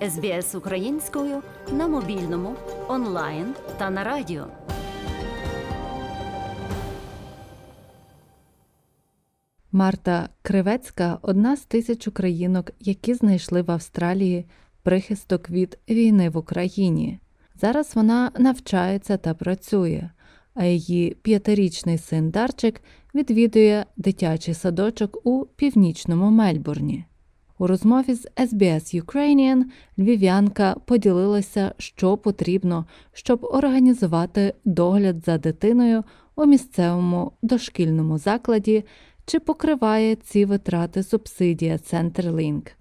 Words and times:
СБС 0.00 0.54
українською 0.54 1.42
на 1.72 1.88
мобільному, 1.88 2.54
онлайн 2.88 3.54
та 3.78 3.90
на 3.90 4.04
радіо. 4.04 4.46
Марта 9.72 10.28
Кривецька 10.42 11.18
одна 11.22 11.56
з 11.56 11.64
тисяч 11.64 12.08
українок, 12.08 12.70
які 12.80 13.14
знайшли 13.14 13.62
в 13.62 13.70
Австралії 13.70 14.46
прихисток 14.82 15.50
від 15.50 15.78
війни 15.88 16.30
в 16.30 16.36
Україні. 16.36 17.20
Зараз 17.60 17.96
вона 17.96 18.30
навчається 18.38 19.16
та 19.16 19.34
працює, 19.34 20.10
а 20.54 20.64
її 20.64 21.14
п'ятирічний 21.22 21.98
син 21.98 22.30
Дарчик 22.30 22.82
відвідує 23.14 23.86
дитячий 23.96 24.54
садочок 24.54 25.26
у 25.26 25.46
північному 25.46 26.30
Мельбурні. 26.30 27.04
У 27.58 27.66
розмові 27.66 28.14
з 28.14 28.26
SBS 28.36 29.02
Ukrainian 29.02 29.64
львів'янка 29.98 30.76
поділилася, 30.84 31.74
що 31.78 32.16
потрібно, 32.16 32.86
щоб 33.12 33.44
організувати 33.44 34.54
догляд 34.64 35.24
за 35.24 35.38
дитиною 35.38 36.04
у 36.36 36.46
місцевому 36.46 37.32
дошкільному 37.42 38.18
закладі, 38.18 38.84
чи 39.26 39.40
покриває 39.40 40.14
ці 40.14 40.44
витрати 40.44 41.02
субсидія 41.02 41.76
Centerlink, 41.76 42.72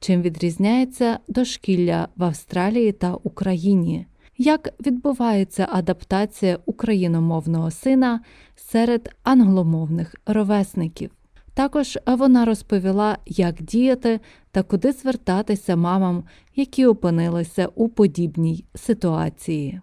чим 0.00 0.22
відрізняється 0.22 1.18
дошкілля 1.28 2.08
в 2.16 2.24
Австралії 2.24 2.92
та 2.92 3.14
Україні, 3.22 4.06
як 4.38 4.68
відбувається 4.86 5.68
адаптація 5.70 6.58
україномовного 6.66 7.70
сина 7.70 8.20
серед 8.56 9.14
англомовних 9.22 10.14
ровесників. 10.26 11.10
Також 11.54 11.98
вона 12.06 12.44
розповіла, 12.44 13.18
як 13.26 13.62
діяти 13.62 14.20
та 14.50 14.62
куди 14.62 14.92
звертатися 14.92 15.76
мамам, 15.76 16.24
які 16.54 16.86
опинилися 16.86 17.68
у 17.74 17.88
подібній 17.88 18.64
ситуації. 18.74 19.80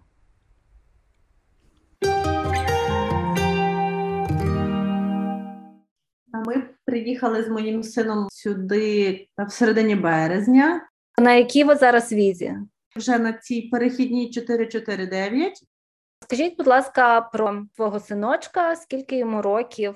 Ми 6.46 6.62
приїхали 6.84 7.42
з 7.42 7.48
моїм 7.48 7.82
сином 7.82 8.26
сюди 8.30 9.26
в 9.48 9.52
середині 9.52 9.94
березня. 9.94 10.88
На 11.18 11.34
якій 11.34 11.64
ви 11.64 11.74
зараз 11.74 12.12
візі? 12.12 12.54
Вже 12.96 13.18
на 13.18 13.32
цій 13.32 13.62
перехідній 13.62 14.30
449. 14.30 15.52
Скажіть, 16.22 16.56
будь 16.56 16.66
ласка, 16.66 17.20
про 17.20 17.66
твого 17.76 18.00
синочка, 18.00 18.76
скільки 18.76 19.18
йому 19.18 19.42
років? 19.42 19.94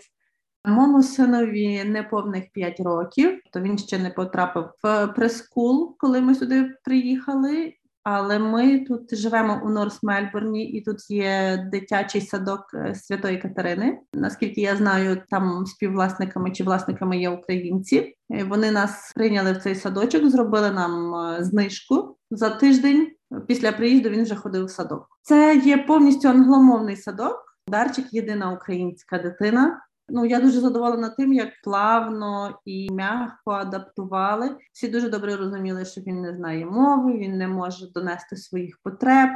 Моєму 0.66 1.02
синові 1.02 1.84
неповних 1.84 2.44
5 2.52 2.80
років, 2.80 3.40
то 3.52 3.60
він 3.60 3.78
ще 3.78 3.98
не 3.98 4.10
потрапив 4.10 4.64
в 4.82 5.06
прескул, 5.06 5.96
коли 5.98 6.20
ми 6.20 6.34
сюди 6.34 6.74
приїхали. 6.84 7.72
Але 8.08 8.38
ми 8.38 8.78
тут 8.78 9.16
живемо 9.16 9.60
у 9.64 9.68
Норс 9.68 10.02
Мельбурні, 10.02 10.64
і 10.64 10.80
тут 10.80 11.10
є 11.10 11.64
дитячий 11.72 12.20
садок 12.20 12.60
е, 12.74 12.94
Святої 12.94 13.38
Катерини. 13.38 13.98
Наскільки 14.12 14.60
я 14.60 14.76
знаю, 14.76 15.22
там 15.30 15.66
співвласниками 15.66 16.50
чи 16.50 16.64
власниками 16.64 17.18
є 17.18 17.30
українці. 17.30 18.16
Е, 18.30 18.44
Вони 18.44 18.70
нас 18.70 19.12
прийняли 19.14 19.52
в 19.52 19.56
цей 19.56 19.74
садочок, 19.74 20.28
зробили 20.30 20.70
нам 20.70 21.14
е, 21.14 21.44
знижку 21.44 22.16
за 22.30 22.50
тиждень. 22.50 23.10
Після 23.46 23.72
приїзду 23.72 24.08
він 24.08 24.22
вже 24.22 24.34
ходив 24.34 24.64
в 24.64 24.70
садок. 24.70 25.08
Це 25.22 25.56
є 25.56 25.78
повністю 25.78 26.28
англомовний 26.28 26.96
садок. 26.96 27.46
Дарчик 27.68 28.12
єдина 28.12 28.52
українська 28.52 29.18
дитина. 29.18 29.80
Ну, 30.08 30.24
я 30.24 30.40
дуже 30.40 30.60
задоволена 30.60 31.08
тим, 31.08 31.32
як 31.32 31.48
плавно 31.64 32.58
і 32.64 32.92
м'яко 32.92 33.50
адаптували. 33.50 34.56
Всі 34.72 34.88
дуже 34.88 35.08
добре 35.08 35.36
розуміли, 35.36 35.84
що 35.84 36.00
він 36.00 36.20
не 36.20 36.34
знає 36.34 36.66
мови, 36.66 37.12
він 37.12 37.38
не 37.38 37.48
може 37.48 37.86
донести 37.94 38.36
своїх 38.36 38.78
потреб. 38.82 39.30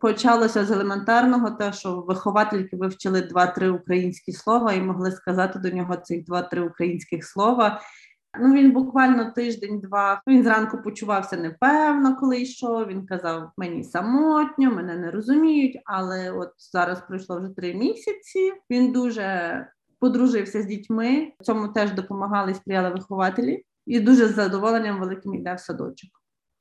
Почалося 0.00 0.64
з 0.64 0.70
елементарного, 0.70 1.50
те, 1.50 1.72
що 1.72 2.00
виховательки 2.00 2.76
вивчили 2.76 3.22
два-три 3.22 3.70
українські 3.70 4.32
слова 4.32 4.72
і 4.72 4.82
могли 4.82 5.10
сказати 5.10 5.58
до 5.58 5.70
нього 5.70 5.96
цих 5.96 6.24
два-три 6.24 6.62
українських 6.62 7.24
слова. 7.24 7.80
Ну, 8.40 8.54
він 8.54 8.72
буквально 8.72 9.30
тиждень-два. 9.30 10.22
Він 10.26 10.42
зранку 10.42 10.82
почувався 10.82 11.36
непевно, 11.36 12.16
коли 12.16 12.40
йшов. 12.40 12.86
Він 12.86 13.06
казав: 13.06 13.50
мені 13.56 13.84
самотньо, 13.84 14.70
мене 14.70 14.96
не 14.96 15.10
розуміють. 15.10 15.78
Але 15.84 16.30
от 16.30 16.50
зараз 16.58 17.02
пройшло 17.08 17.40
вже 17.40 17.48
три 17.48 17.74
місяці. 17.74 18.52
Він 18.70 18.92
дуже 18.92 19.66
подружився 20.00 20.62
з 20.62 20.66
дітьми. 20.66 21.32
Цьому 21.42 21.68
теж 21.68 21.92
допомагали 21.92 22.52
і 22.52 22.54
сприяли 22.54 22.90
вихователі, 22.90 23.64
і 23.86 24.00
дуже 24.00 24.28
з 24.28 24.34
задоволенням 24.34 25.00
великим 25.00 25.34
йде 25.34 25.54
в 25.54 25.60
садочок. 25.60 26.10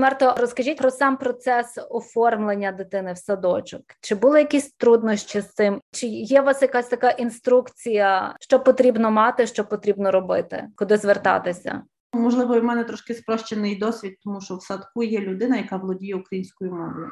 Марто, 0.02 0.36
розкажіть 0.38 0.78
про 0.78 0.92
сам 0.92 1.18
процес 1.18 1.78
оформлення 1.90 2.72
дитини 2.72 3.14
в 3.14 3.18
садочок. 3.18 3.82
Чи 4.02 4.16
були 4.16 4.40
якісь 4.40 4.72
труднощі 4.72 5.42
з 5.42 5.54
цим? 5.54 5.82
Чи 5.92 6.08
є 6.08 6.42
у 6.42 6.44
вас 6.44 6.62
якась 6.62 6.88
така 6.88 7.10
інструкція, 7.10 8.36
що 8.40 8.60
потрібно 8.60 9.12
мати, 9.12 9.48
що 9.48 9.66
потрібно 9.66 10.12
робити, 10.12 10.68
куди 10.76 10.98
звертатися? 10.98 11.84
Можливо, 12.14 12.60
в 12.60 12.64
мене 12.64 12.84
трошки 12.84 13.14
спрощений 13.14 13.76
досвід, 13.76 14.18
тому 14.24 14.42
що 14.42 14.56
в 14.56 14.64
садку 14.64 15.04
є 15.04 15.20
людина, 15.20 15.58
яка 15.58 15.78
володіє 15.78 16.16
українською 16.16 16.72
мовою. 16.72 17.10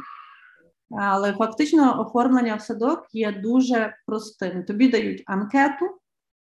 Але 0.99 1.33
фактично 1.33 2.01
оформлення 2.01 2.55
в 2.55 2.61
садок 2.61 3.05
є 3.11 3.31
дуже 3.31 3.95
простим. 4.07 4.63
Тобі 4.63 4.89
дають 4.89 5.23
анкету, 5.25 5.85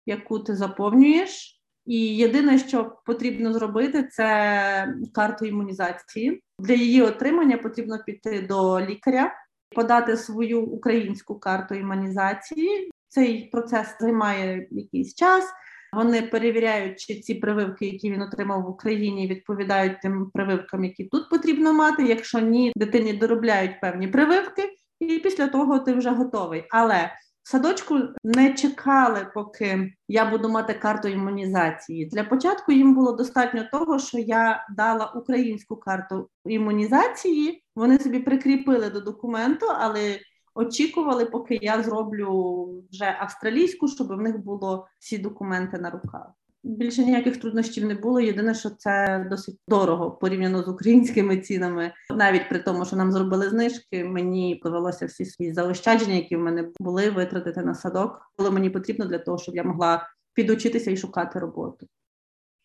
яку 0.06 0.40
ти 0.40 0.56
заповнюєш, 0.56 1.62
і 1.86 2.16
єдине, 2.16 2.60
що 2.60 2.98
потрібно 3.06 3.54
зробити, 3.54 4.04
це 4.12 4.96
карту 5.14 5.46
імунізації. 5.46 6.42
Для 6.60 6.74
її 6.74 7.02
отримання 7.02 7.58
потрібно 7.58 8.00
піти 8.06 8.42
до 8.42 8.82
лікаря, 8.82 9.34
подати 9.76 10.18
свою 10.18 10.62
українську 10.62 11.40
карту 11.40 11.76
імунізації. 11.76 12.92
Цей 13.08 13.50
процес 13.50 13.96
займає 14.00 14.68
якийсь 14.72 15.16
час. 15.16 15.46
Вони 15.94 16.22
перевіряють, 16.22 17.00
чи 17.00 17.16
ці 17.16 17.36
прививки, 17.36 17.86
які 17.86 18.12
він 18.12 18.22
отримав 18.22 18.64
в 18.64 18.70
Україні, 18.70 19.28
відповідають 19.28 20.02
тим 20.02 20.32
прививкам, 20.34 20.84
які 20.84 21.04
тут 21.04 21.30
потрібно 21.30 21.74
мати. 21.74 22.04
Якщо 22.04 22.40
ні, 22.40 22.74
дитині 22.76 23.14
доробляють 23.14 23.82
певні 23.82 24.08
прививки, 24.08 24.64
і 25.00 25.20
після 25.20 25.48
того 25.48 25.80
ти 25.80 25.94
вже 25.94 26.10
готовий. 26.10 26.66
Але 26.70 27.12
садочку 27.46 28.00
не 28.24 28.54
чекали, 28.54 29.28
поки 29.34 29.94
я 30.08 30.32
буду 30.32 30.50
мати 30.50 30.74
карту 30.74 31.08
імунізації. 31.08 32.06
Для 32.06 32.24
початку 32.24 32.72
їм 32.72 32.96
було 32.96 33.12
достатньо 33.12 33.64
того, 33.72 34.00
що 34.00 34.18
я 34.18 34.68
дала 34.76 35.06
українську 35.06 35.76
карту 35.76 36.30
імунізації. 36.46 37.64
Вони 37.76 38.00
собі 38.00 38.20
прикріпили 38.20 38.90
до 38.90 39.02
документу, 39.02 39.66
але 39.80 40.20
очікували, 40.56 41.26
поки 41.26 41.60
я 41.62 41.84
зроблю 41.84 42.68
вже 42.92 43.16
австралійську, 43.20 43.88
щоб 43.88 44.08
в 44.08 44.22
них 44.22 44.38
було 44.38 44.88
всі 45.00 45.18
документи 45.18 45.78
на 45.78 45.90
руках. 45.90 46.28
Більше 46.66 47.04
ніяких 47.04 47.38
труднощів 47.38 47.86
не 47.86 47.96
було. 47.96 48.20
Єдине, 48.20 48.54
що 48.54 48.70
це 48.70 49.26
досить 49.30 49.60
дорого 49.68 50.12
порівняно 50.12 50.64
з 50.64 50.68
українськими 50.68 51.38
цінами. 51.38 51.94
Навіть 52.10 52.50
при 52.50 52.60
тому, 52.60 52.86
що 52.86 52.96
нам 52.96 53.12
зробили 53.12 53.50
знижки, 53.50 54.04
мені 54.04 54.62
довелося 54.64 55.06
всі 55.06 55.26
свої 55.26 55.54
заощадження, 55.54 56.14
які 56.14 56.36
в 56.36 56.40
мене 56.40 56.70
були, 56.80 57.10
витратити 57.10 57.62
на 57.62 57.76
садок. 57.76 58.32
Було 58.38 58.52
мені 58.52 58.70
потрібно 58.70 59.06
для 59.06 59.20
того, 59.20 59.38
щоб 59.38 59.56
я 59.56 59.64
могла 59.64 60.08
підучитися 60.34 60.92
і 60.92 60.98
шукати 60.98 61.40
роботу. 61.40 61.88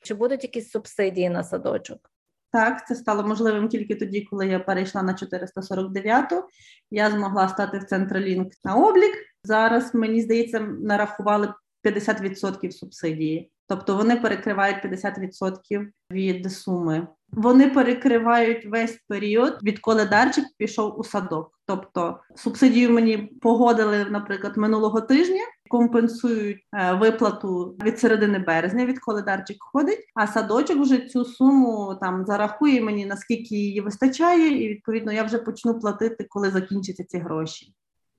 Чи 0.03 0.15
будуть 0.15 0.43
якісь 0.43 0.71
субсидії 0.71 1.31
на 1.31 1.45
садочок? 1.45 2.11
Так, 2.53 2.87
це 2.87 2.95
стало 2.95 3.23
можливим 3.23 3.69
тільки 3.69 3.95
тоді, 3.95 4.21
коли 4.21 4.47
я 4.47 4.59
перейшла 4.61 5.03
на 5.03 5.13
449-ту. 5.13 6.45
Я 6.91 7.11
змогла 7.11 7.49
стати 7.49 7.79
в 7.79 7.85
Централінк 7.85 8.53
на 8.65 8.77
облік. 8.77 9.13
Зараз 9.45 9.95
мені 9.95 10.21
здається, 10.21 10.61
нарахували 10.61 11.55
50% 11.85 12.71
субсидії. 12.71 13.51
Тобто 13.71 13.97
вони 13.97 14.17
перекривають 14.17 14.85
50% 14.85 15.87
від 16.13 16.53
суми. 16.53 17.07
Вони 17.33 17.69
перекривають 17.69 18.67
весь 18.67 18.99
період, 19.09 19.59
відколи 19.63 20.05
Дарчик 20.05 20.45
пішов 20.59 21.01
у 21.01 21.05
садок. 21.05 21.59
Тобто 21.67 22.21
субсидію 22.37 22.91
мені 22.91 23.17
погодили, 23.17 24.05
наприклад, 24.11 24.57
минулого 24.57 25.01
тижня, 25.01 25.41
компенсують 25.69 26.59
е, 26.75 26.93
виплату 26.93 27.77
від 27.85 27.99
середини 27.99 28.39
березня, 28.39 28.87
відколи 28.87 29.23
Дарчик 29.23 29.57
ходить. 29.61 30.05
А 30.15 30.27
садочок 30.27 30.79
вже 30.79 30.99
цю 30.99 31.25
суму 31.25 31.99
там 32.01 32.25
зарахує 32.27 32.81
мені 32.81 33.07
наскільки 33.07 33.55
її 33.55 33.81
вистачає, 33.81 34.65
і 34.65 34.69
відповідно 34.69 35.13
я 35.13 35.23
вже 35.23 35.39
почну 35.39 35.79
платити, 35.79 36.27
коли 36.29 36.51
закінчаться 36.51 37.05
ці 37.05 37.19
гроші. 37.19 37.75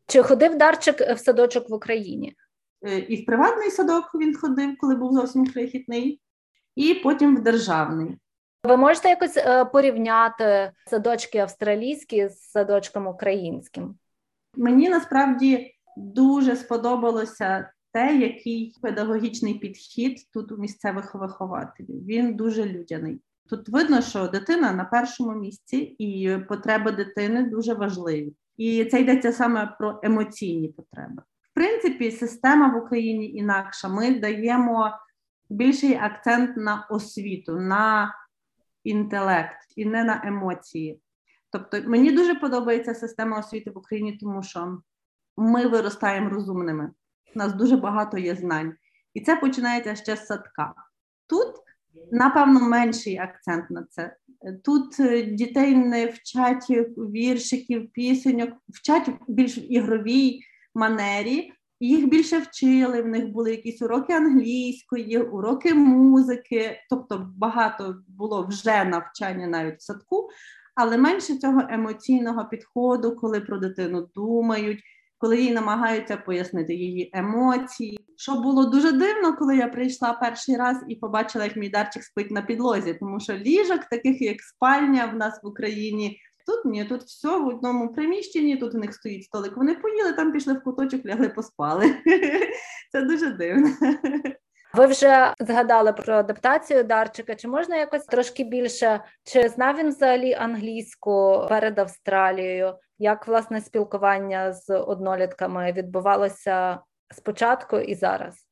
Чи 0.08 0.24
ходив 0.24 0.58
Дарчик 0.58 1.02
в 1.02 1.18
садочок 1.18 1.70
в 1.70 1.74
Україні? 1.74 2.36
Е, 2.82 2.98
і 2.98 3.24
в 3.24 3.26
приватний 3.26 3.72
садок 3.72 4.12
він 4.16 4.38
ходив, 4.38 4.78
коли 4.78 4.96
був 4.96 5.14
зовсім 5.14 5.48
крихітний, 5.48 6.22
і 6.76 6.94
потім 6.94 7.38
в 7.38 7.44
державний. 7.44 8.18
Ви 8.64 8.78
можете 8.78 9.10
якось 9.10 9.38
е, 9.38 9.66
порівняти 9.66 10.72
садочки 10.88 11.38
австралійські 11.38 12.28
з 12.28 12.40
садочком 12.40 13.08
українським? 13.08 13.96
Мені 14.56 14.90
насправді 14.90 15.76
дуже 15.98 16.56
сподобалося 16.56 17.72
те, 17.94 18.18
який 18.18 18.76
педагогічний 18.82 19.54
підхід 19.54 20.20
тут 20.34 20.52
у 20.52 20.58
місцевих 20.58 21.16
вихователів. 21.16 22.06
Він 22.06 22.36
дуже 22.36 22.66
людяний. 22.66 23.22
Тут 23.50 23.70
видно, 23.70 24.02
що 24.02 24.28
дитина 24.28 24.72
на 24.72 24.86
першому 24.86 25.32
місці, 25.32 25.78
і 25.78 26.38
потреби 26.50 26.92
дитини 26.92 27.44
дуже 27.44 27.74
важливі. 27.74 28.34
І 28.58 28.86
це 28.86 29.02
йдеться 29.02 29.32
саме 29.32 29.76
про 29.80 30.00
емоційні 30.04 30.68
потреби. 30.68 31.24
Принципі, 31.62 32.12
система 32.12 32.68
в 32.68 32.84
Україні 32.84 33.32
інакша. 33.32 33.88
Ми 33.88 34.20
даємо 34.20 34.92
більший 35.50 35.96
акцент 35.96 36.58
на 36.58 36.88
освіту, 36.90 37.60
на 37.60 38.16
інтелект 38.84 39.58
і 39.76 39.86
не 39.86 40.04
на 40.04 40.22
емоції. 40.26 41.02
Тобто, 41.52 41.82
мені 41.86 42.12
дуже 42.12 42.36
подобається 42.36 42.94
система 42.94 43.40
освіти 43.40 43.72
в 43.72 43.78
Україні, 43.78 44.18
тому 44.18 44.44
що 44.44 44.82
ми 45.38 45.68
виростаємо 45.68 46.30
розумними. 46.30 46.92
У 47.36 47.40
нас 47.40 47.54
дуже 47.54 47.78
багато 47.78 48.18
є 48.18 48.36
знань, 48.36 48.74
і 49.14 49.22
це 49.22 49.36
починається 49.36 49.96
ще 49.96 50.16
з 50.16 50.26
садка. 50.26 50.74
Тут, 51.28 51.56
напевно, 52.12 52.60
менший 52.60 53.18
акцент 53.18 53.72
на 53.72 53.84
це. 53.84 54.16
Тут 54.64 55.00
е, 55.00 55.22
дітей 55.22 55.76
не 55.76 56.06
вчать 56.06 56.70
віршиків, 56.98 57.92
пісеньок, 57.92 58.50
вчать 58.70 59.10
більш 59.28 59.58
ігровій 59.58 60.42
манері. 60.76 61.54
Їх 61.80 62.10
більше 62.10 62.40
вчили, 62.40 63.02
в 63.02 63.08
них 63.08 63.28
були 63.28 63.52
якісь 63.52 63.82
уроки 63.82 64.14
англійської, 64.14 65.18
уроки 65.18 65.74
музики, 65.74 66.80
тобто 66.90 67.32
багато 67.38 67.96
було 68.08 68.48
вже 68.48 68.84
навчання 68.84 69.48
навіть 69.48 69.80
в 69.80 69.82
садку, 69.82 70.30
але 70.76 70.98
менше 70.98 71.38
цього 71.38 71.62
емоційного 71.70 72.46
підходу, 72.46 73.16
коли 73.16 73.40
про 73.42 73.58
дитину 73.58 74.10
думають, 74.16 74.84
коли 75.18 75.42
їй 75.42 75.52
намагаються 75.52 76.18
пояснити 76.18 76.74
її 76.74 77.10
емоції. 77.14 78.00
Що 78.18 78.36
було 78.36 78.66
дуже 78.66 78.92
дивно, 78.92 79.38
коли 79.38 79.58
я 79.58 79.68
прийшла 79.68 80.14
перший 80.14 80.56
раз 80.56 80.78
і 80.88 80.96
побачила, 80.96 81.46
як 81.46 81.56
мій 81.56 81.70
дарчик 81.70 82.04
спить 82.04 82.32
на 82.32 82.42
підлозі, 82.42 82.94
тому 82.94 83.20
що 83.20 83.34
ліжок, 83.34 83.80
таких 83.92 84.22
як 84.22 84.42
спальня 84.42 85.06
в 85.06 85.16
нас 85.16 85.40
в 85.44 85.48
Україні. 85.48 86.20
Тут 86.48 86.66
ні, 86.66 86.86
тут 86.86 87.02
все 87.02 87.38
в 87.38 87.48
одному 87.48 87.94
приміщенні, 87.94 88.58
тут 88.58 88.76
у 88.76 88.78
них 88.78 88.94
стоїть 88.94 89.24
столик. 89.24 89.58
Вони 89.58 89.76
поїли, 89.76 90.14
там 90.14 90.32
пішли 90.32 90.54
в 90.54 90.64
куточок, 90.64 91.06
лягли, 91.06 91.30
поспали. 91.30 91.96
Це 92.92 93.02
дуже 93.02 93.32
дивно. 93.32 93.70
Ви 94.74 94.86
вже 94.86 95.34
згадали 95.40 95.94
про 95.94 96.14
адаптацію 96.14 96.84
Дарчика. 96.84 97.36
Чи 97.36 97.48
можна 97.48 97.76
якось 97.76 98.06
трошки 98.06 98.44
більше? 98.44 99.04
Чи 99.24 99.50
знав 99.50 99.78
він 99.78 99.88
взагалі 99.88 100.34
англійську 100.34 101.46
перед 101.50 101.80
Австралією? 101.80 102.74
Як 103.00 103.28
власне 103.28 103.62
спілкування 103.62 104.54
з 104.54 104.78
однолітками 104.78 105.72
відбувалося 105.72 106.80
спочатку 107.14 107.78
і 107.78 107.96
зараз? 107.96 108.48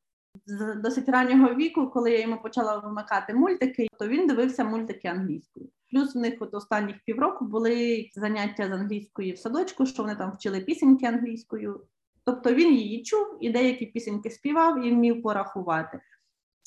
З 0.45 0.75
досить 0.75 1.09
раннього 1.09 1.55
віку, 1.55 1.89
коли 1.89 2.11
я 2.11 2.21
йому 2.21 2.41
почала 2.41 2.77
вимикати 2.77 3.33
мультики, 3.33 3.87
то 3.99 4.07
він 4.07 4.27
дивився 4.27 4.63
мультики 4.63 5.07
англійською. 5.07 5.69
Плюс 5.91 6.15
в 6.15 6.17
них 6.17 6.33
от 6.39 6.53
останніх 6.53 6.95
півроку 7.05 7.45
були 7.45 8.09
заняття 8.15 8.67
з 8.67 8.71
англійської 8.71 9.31
в 9.31 9.37
садочку, 9.37 9.85
що 9.85 10.03
вони 10.03 10.15
там 10.15 10.31
вчили 10.31 10.59
пісеньки 10.59 11.05
англійською. 11.05 11.85
Тобто 12.25 12.53
він 12.53 12.73
її 12.73 13.03
чув 13.03 13.37
і 13.41 13.49
деякі 13.49 13.85
пісеньки 13.85 14.29
співав 14.29 14.85
і 14.85 14.91
вмів 14.91 15.21
порахувати. 15.21 15.99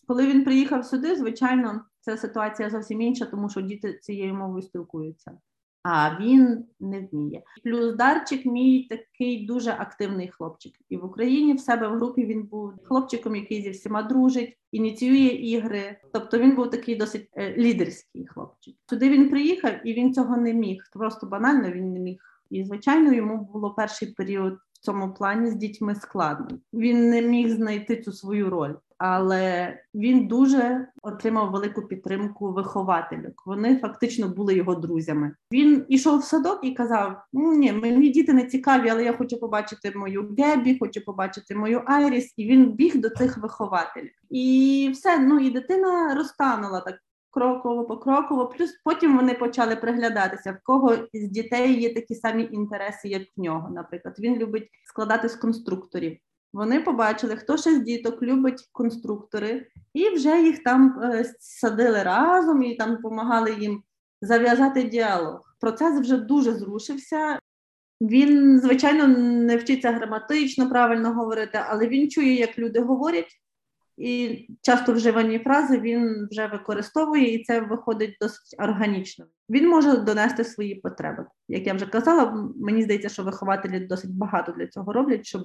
Коли 0.06 0.26
він 0.26 0.44
приїхав 0.44 0.86
сюди, 0.86 1.16
звичайно, 1.16 1.84
ця 2.00 2.16
ситуація 2.16 2.70
зовсім 2.70 3.00
інша, 3.00 3.26
тому 3.26 3.50
що 3.50 3.60
діти 3.60 3.98
цією 3.98 4.34
мовою 4.34 4.62
спілкуються, 4.62 5.38
а 5.82 6.18
він 6.20 6.64
не 6.80 7.00
вміє. 7.00 7.42
Плюс 7.64 7.94
Дарчик 7.94 8.46
мій 8.46 8.86
такий 8.90 9.46
дуже 9.46 9.70
активний 9.70 10.28
хлопчик. 10.28 10.72
І 10.88 10.96
в 10.96 11.04
Україні 11.04 11.54
в 11.54 11.60
себе 11.60 11.88
в 11.88 11.96
групі 11.96 12.24
він 12.24 12.42
був 12.42 12.72
хлопчиком, 12.82 13.36
який 13.36 13.62
зі 13.62 13.70
всіма 13.70 14.02
дружить, 14.02 14.58
ініціює 14.72 15.28
ігри. 15.28 15.96
Тобто 16.12 16.38
він 16.38 16.54
був 16.54 16.70
такий 16.70 16.96
досить 16.96 17.28
е, 17.36 17.54
лідерський 17.56 18.26
хлопчик. 18.26 18.74
Сюди 18.90 19.10
він 19.10 19.30
приїхав 19.30 19.72
і 19.84 19.92
він 19.92 20.14
цього 20.14 20.36
не 20.36 20.52
міг. 20.52 20.82
Просто 20.92 21.26
банально 21.26 21.70
він 21.70 21.92
не 21.92 21.98
міг. 21.98 22.18
І 22.50 22.64
звичайно, 22.64 23.12
йому 23.12 23.48
було 23.52 23.70
перший 23.70 24.08
період 24.08 24.54
в 24.72 24.78
цьому 24.78 25.14
плані 25.14 25.50
з 25.50 25.54
дітьми 25.54 25.94
складно. 25.94 26.58
Він 26.72 27.10
не 27.10 27.22
міг 27.22 27.48
знайти 27.48 27.96
цю 27.96 28.12
свою 28.12 28.50
роль, 28.50 28.74
але 29.04 29.78
він 29.94 30.26
дуже 30.26 30.88
отримав 31.02 31.50
велику 31.50 31.82
підтримку 31.82 32.52
вихователів. 32.52 33.32
Вони 33.46 33.76
фактично 33.76 34.28
були 34.28 34.54
його 34.54 34.74
друзями. 34.74 35.34
Він 35.52 35.86
ішов 35.88 36.18
в 36.18 36.24
садок 36.24 36.60
і 36.62 36.70
казав: 36.70 37.22
ну 37.32 37.54
ні, 37.54 37.72
мені 37.72 38.08
діти 38.08 38.32
не 38.32 38.44
цікаві, 38.44 38.88
але 38.88 39.04
я 39.04 39.12
хочу 39.12 39.40
побачити 39.40 39.92
мою 39.96 40.34
Гебі, 40.38 40.78
хочу 40.78 41.04
побачити 41.04 41.54
мою 41.54 41.82
Айріс. 41.86 42.34
І 42.36 42.46
він 42.46 42.72
біг 42.72 42.96
до 42.96 43.10
цих 43.10 43.38
вихователів. 43.38 44.12
І 44.30 44.90
все, 44.92 45.18
ну 45.18 45.38
і 45.38 45.50
дитина 45.50 46.14
розтанула 46.14 46.80
так 46.80 46.96
кроково 47.30 47.84
покроково. 47.84 48.46
Плюс 48.46 48.70
потім 48.84 49.16
вони 49.16 49.34
почали 49.34 49.76
приглядатися, 49.76 50.52
в 50.52 50.58
кого 50.62 50.96
з 51.12 51.28
дітей 51.28 51.80
є 51.80 51.94
такі 51.94 52.14
самі 52.14 52.48
інтереси, 52.52 53.08
як 53.08 53.22
в 53.36 53.40
нього. 53.40 53.70
Наприклад, 53.70 54.14
він 54.18 54.36
любить 54.36 54.68
складати 54.84 55.28
з 55.28 55.36
конструкторів. 55.36 56.18
Вони 56.52 56.80
побачили, 56.80 57.36
хто 57.36 57.56
ще 57.56 57.74
з 57.74 57.80
діток 57.80 58.22
любить 58.22 58.68
конструктори, 58.72 59.66
і 59.94 60.10
вже 60.10 60.42
їх 60.42 60.62
там 60.62 61.00
е, 61.02 61.34
садили 61.40 62.02
разом 62.02 62.62
і 62.62 62.74
там 62.74 62.96
допомагали 62.96 63.54
їм 63.60 63.82
зав'язати 64.22 64.82
діалог. 64.82 65.56
Процес 65.60 66.00
вже 66.00 66.16
дуже 66.16 66.52
зрушився. 66.52 67.38
Він, 68.00 68.60
звичайно, 68.60 69.06
не 69.18 69.56
вчиться 69.56 69.92
граматично 69.92 70.70
правильно 70.70 71.12
говорити, 71.12 71.60
але 71.68 71.88
він 71.88 72.10
чує, 72.10 72.34
як 72.34 72.58
люди 72.58 72.80
говорять, 72.80 73.38
і 73.96 74.46
часто 74.62 74.92
вживані 74.92 75.38
фрази 75.38 75.80
він 75.80 76.28
вже 76.30 76.46
використовує, 76.46 77.34
і 77.34 77.44
це 77.44 77.60
виходить 77.60 78.16
досить 78.20 78.54
органічно. 78.58 79.26
Він 79.50 79.68
може 79.68 79.96
донести 79.96 80.44
свої 80.44 80.74
потреби. 80.74 81.26
Як 81.48 81.66
я 81.66 81.74
вже 81.74 81.86
казала, 81.86 82.50
мені 82.56 82.82
здається, 82.82 83.08
що 83.08 83.22
вихователі 83.22 83.80
досить 83.80 84.14
багато 84.14 84.52
для 84.52 84.66
цього 84.66 84.92
роблять, 84.92 85.26
щоб 85.26 85.44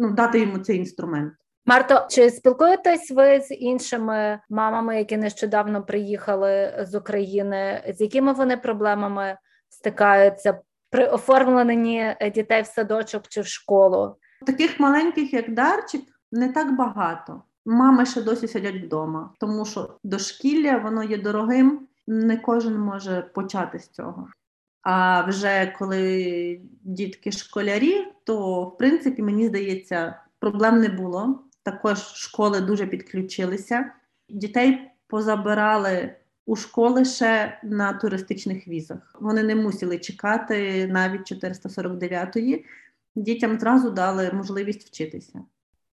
ну, 0.00 0.10
дати 0.10 0.40
йому 0.40 0.58
цей 0.58 0.78
інструмент. 0.78 1.32
Марто, 1.66 2.06
чи 2.10 2.30
спілкуєтесь 2.30 3.10
ви 3.10 3.40
з 3.40 3.54
іншими 3.54 4.40
мамами, 4.50 4.98
які 4.98 5.16
нещодавно 5.16 5.82
приїхали 5.82 6.84
з 6.88 6.94
України? 6.94 7.92
З 7.98 8.00
якими 8.00 8.32
вони 8.32 8.56
проблемами 8.56 9.38
стикаються 9.68 10.58
при 10.90 11.06
оформленні 11.06 12.16
дітей 12.34 12.62
в 12.62 12.66
садочок 12.66 13.28
чи 13.28 13.40
в 13.40 13.46
школу? 13.46 14.16
Таких 14.46 14.80
маленьких, 14.80 15.32
як 15.32 15.54
Дарчик, 15.54 16.02
не 16.32 16.52
так 16.52 16.76
багато. 16.76 17.42
Мами 17.66 18.06
ще 18.06 18.22
досі 18.22 18.48
сидять 18.48 18.84
вдома, 18.84 19.34
тому 19.40 19.64
що 19.64 19.98
дошкілля 20.04 20.76
воно 20.76 21.02
є 21.02 21.18
дорогим, 21.18 21.88
не 22.06 22.36
кожен 22.36 22.78
може 22.78 23.30
почати 23.34 23.78
з 23.78 23.88
цього. 23.88 24.28
А 24.82 25.22
вже 25.22 25.74
коли 25.78 26.60
дітки 26.82 27.32
школярі, 27.32 28.09
то 28.30 28.64
в 28.64 28.78
принципі 28.78 29.22
мені 29.22 29.46
здається, 29.46 30.14
проблем 30.38 30.80
не 30.80 30.88
було. 30.88 31.44
Також 31.62 31.98
школи 31.98 32.60
дуже 32.60 32.86
підключилися. 32.86 33.92
Дітей 34.28 34.90
позабирали 35.06 36.14
у 36.46 36.56
школи 36.56 37.04
ще 37.04 37.60
на 37.64 37.92
туристичних 37.92 38.68
візах. 38.68 39.16
Вони 39.20 39.42
не 39.42 39.54
мусили 39.54 39.98
чекати 39.98 40.86
навіть 40.86 41.32
449-ї. 41.32 42.64
Дітям 43.16 43.58
зразу 43.58 43.90
дали 43.90 44.30
можливість 44.32 44.88
вчитися. 44.88 45.40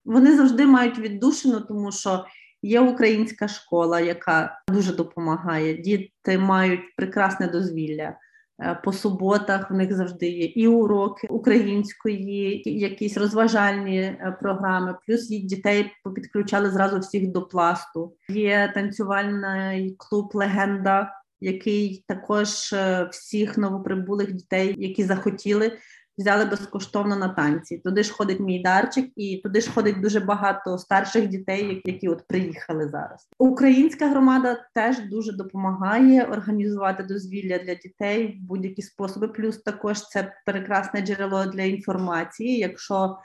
Вони 0.06 0.38
завжди 0.38 0.66
мають 0.66 1.00
віддушину, 1.00 1.62
тому 1.62 1.92
що 1.92 2.26
є 2.62 2.80
українська 2.82 3.48
школа, 3.48 4.00
яка 4.00 4.62
дуже 4.68 4.94
допомагає. 4.94 5.78
Діти 5.78 6.38
мають 6.38 6.96
прекрасне 6.96 7.48
дозвілля. 7.48 8.16
Е, 8.60 8.80
по 8.84 8.94
суботах 8.94 9.72
в 9.72 9.74
них 9.74 9.96
завжди 9.96 10.30
є 10.30 10.46
і 10.46 10.68
уроки 10.68 11.28
української, 11.30 12.62
якісь 12.66 13.18
розважальні 13.18 14.00
е, 14.00 14.38
програми. 14.42 14.96
Плюс 15.08 15.32
їх 15.32 15.46
дітей 15.46 15.92
підключали 16.16 16.72
зразу 16.72 17.00
всіх 17.00 17.32
до 17.32 17.42
пласту. 17.42 18.16
Є 18.30 18.72
танцювальний 18.74 19.96
клуб 19.98 20.32
Легенда, 20.34 21.12
який 21.42 22.04
також 22.08 22.74
е, 22.74 23.10
всіх 23.12 23.58
новоприбулих 23.58 24.34
дітей, 24.34 24.76
які 24.78 25.04
захотіли, 25.04 25.72
взяли 26.18 26.46
безкоштовно 26.46 27.16
на 27.16 27.30
танці. 27.30 27.78
Туди 27.78 28.04
ж 28.04 28.14
ходить 28.14 28.40
мій 28.40 28.62
дарчик, 28.62 29.12
і 29.16 29.38
туди 29.38 29.62
ж 29.62 29.72
ходить 29.72 30.02
дуже 30.02 30.20
багато 30.20 30.78
старших 30.78 31.28
дітей, 31.28 31.82
які 31.86 32.10
от 32.10 32.28
приїхали 32.28 32.88
зараз. 32.88 33.30
Українська 33.40 34.10
громада 34.10 34.58
теж 34.74 35.00
дуже 35.00 35.32
допомагає 35.32 36.24
організувати 36.24 37.04
дозвілля 37.04 37.58
для 37.58 37.76
дітей 37.76 38.40
в 38.42 38.48
будь-які 38.48 38.82
способи. 38.82 39.28
Плюс 39.28 39.58
також 39.58 40.02
це 40.02 40.34
прекрасне 40.46 41.02
джерело 41.02 41.46
для 41.46 41.64
інформації, 41.64 42.58
якщо 42.58 43.18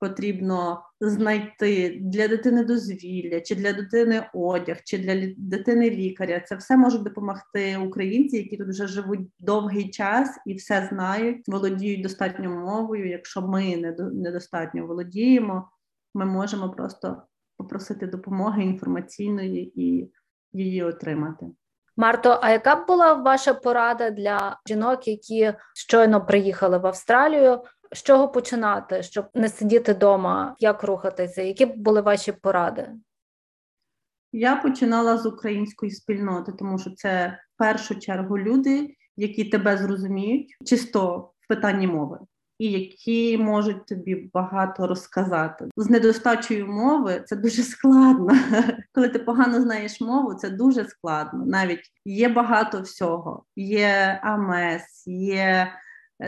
потрібно 0.00 0.82
знайти 1.00 1.98
для 2.00 2.28
дитини 2.28 2.64
дозвілля, 2.64 3.40
чи 3.40 3.54
для 3.54 3.72
дитини 3.72 4.26
одяг, 4.34 4.76
чи 4.84 4.98
для 4.98 5.34
дитини 5.36 5.90
лікаря. 5.90 6.40
Це 6.40 6.56
все 6.56 6.76
можуть 6.76 7.02
допомогти 7.02 7.76
українці, 7.76 8.36
які 8.36 8.56
тут 8.56 8.68
вже 8.68 8.86
живуть 8.86 9.20
довгий 9.38 9.90
час 9.90 10.38
і 10.46 10.54
все 10.54 10.88
знають, 10.92 11.48
володіють 11.48 12.02
достатньо 12.02 12.50
мовою. 12.50 13.08
Якщо 13.08 13.42
ми 13.42 13.76
недостатньо 14.12 14.86
володіємо, 14.86 15.70
ми 16.14 16.24
можемо 16.24 16.70
просто 16.70 17.22
попросити 17.56 18.06
допомоги 18.06 18.62
інформаційної 18.62 19.82
і 19.82 20.12
її 20.52 20.82
отримати. 20.82 21.46
Марто, 21.96 22.38
а 22.42 22.50
яка 22.50 22.76
б 22.76 22.86
була 22.86 23.12
ваша 23.12 23.54
порада 23.54 24.10
для 24.10 24.60
жінок, 24.68 25.08
які 25.08 25.54
щойно 25.74 26.26
приїхали 26.26 26.78
в 26.78 26.86
Австралію? 26.86 27.62
З 27.92 28.02
чого 28.02 28.28
починати, 28.28 29.02
щоб 29.02 29.26
не 29.34 29.48
сидіти 29.48 29.92
вдома, 29.92 30.56
як 30.58 30.84
рухатися? 30.84 31.42
Які 31.42 31.66
б 31.66 31.76
були 31.76 32.00
ваші 32.00 32.32
поради? 32.32 32.90
Я 34.32 34.56
починала 34.56 35.18
з 35.18 35.26
української 35.26 35.92
спільноти, 35.92 36.52
тому 36.52 36.78
що 36.78 36.90
це 36.90 37.38
в 37.54 37.58
першу 37.58 37.94
чергу 37.98 38.38
люди, 38.38 38.96
які 39.16 39.44
тебе 39.44 39.76
зрозуміють 39.76 40.56
чисто 40.64 41.32
в 41.40 41.48
питанні 41.48 41.86
мови, 41.86 42.18
і 42.58 42.70
які 42.70 43.38
можуть 43.38 43.86
тобі 43.86 44.30
багато 44.34 44.86
розказати. 44.86 45.68
З 45.76 45.90
недостачею 45.90 46.66
мови 46.66 47.24
це 47.26 47.36
дуже 47.36 47.62
складно. 47.62 48.28
Коли 48.94 49.08
ти 49.08 49.18
погано 49.18 49.62
знаєш 49.62 50.00
мову, 50.00 50.34
це 50.34 50.50
дуже 50.50 50.84
складно. 50.84 51.46
Навіть 51.46 51.92
є 52.04 52.28
багато 52.28 52.80
всього. 52.82 53.44
Є 53.56 54.20
АМС, 54.22 55.06
є 55.06 55.72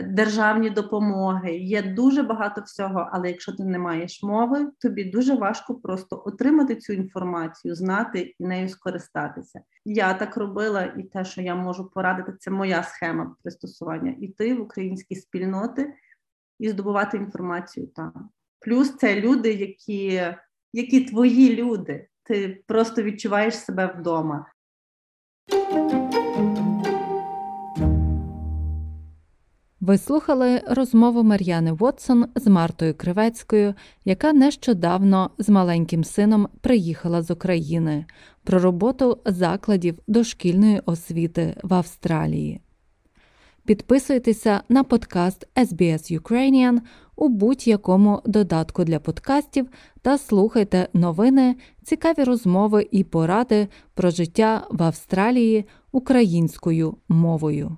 державні 0.01 0.69
допомоги, 0.69 1.57
є 1.57 1.81
дуже 1.81 2.23
багато 2.23 2.61
всього. 2.61 3.09
Але 3.11 3.27
якщо 3.27 3.51
ти 3.51 3.63
не 3.63 3.79
маєш 3.79 4.23
мови, 4.23 4.71
тобі 4.79 5.03
дуже 5.03 5.35
важко 5.35 5.75
просто 5.75 6.23
отримати 6.25 6.75
цю 6.75 6.93
інформацію, 6.93 7.75
знати 7.75 8.35
і 8.39 8.43
нею 8.43 8.69
скористатися. 8.69 9.61
Я 9.85 10.13
так 10.13 10.37
робила, 10.37 10.83
і 10.97 11.03
те, 11.03 11.25
що 11.25 11.41
я 11.41 11.55
можу 11.55 11.89
порадити, 11.89 12.33
це 12.39 12.51
моя 12.51 12.83
схема 12.83 13.35
пристосування. 13.43 14.15
Іти 14.19 14.53
в 14.53 14.61
українські 14.61 15.15
спільноти 15.15 15.93
і 16.59 16.69
здобувати 16.69 17.17
інформацію 17.17 17.87
там. 17.87 18.29
Плюс 18.59 18.95
це 18.97 19.21
люди, 19.21 19.53
які, 19.53 20.21
які 20.73 21.01
твої 21.01 21.55
люди. 21.55 22.07
Ти 22.23 22.63
просто 22.67 23.03
відчуваєш 23.03 23.57
себе 23.57 23.95
вдома. 23.99 24.45
Ви 29.83 29.97
слухали 29.97 30.61
розмову 30.67 31.23
Мар'яни 31.23 31.71
Вотсон 31.71 32.25
з 32.35 32.47
Мартою 32.47 32.93
Кривецькою, 32.93 33.73
яка 34.05 34.33
нещодавно 34.33 35.29
з 35.37 35.49
маленьким 35.49 36.03
сином 36.03 36.47
приїхала 36.61 37.21
з 37.21 37.31
України 37.31 38.05
про 38.43 38.59
роботу 38.59 39.17
закладів 39.25 39.99
дошкільної 40.07 40.81
освіти 40.85 41.55
в 41.63 41.73
Австралії. 41.73 42.61
Підписуйтеся 43.65 44.61
на 44.69 44.83
подкаст 44.83 45.47
SBS 45.55 46.19
Ukrainian 46.19 46.79
у 47.15 47.29
будь-якому 47.29 48.21
додатку 48.25 48.83
для 48.83 48.99
подкастів 48.99 49.69
та 50.01 50.17
слухайте 50.17 50.87
новини, 50.93 51.55
цікаві 51.83 52.23
розмови 52.23 52.87
і 52.91 53.03
поради 53.03 53.67
про 53.93 54.09
життя 54.09 54.67
в 54.69 54.83
Австралії 54.83 55.65
українською 55.91 56.97
мовою. 57.07 57.77